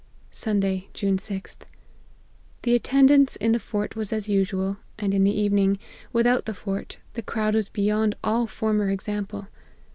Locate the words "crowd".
7.21-7.53